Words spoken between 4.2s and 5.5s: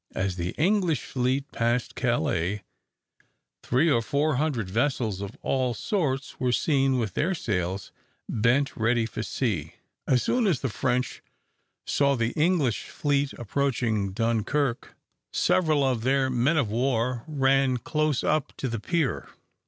hundred vessels of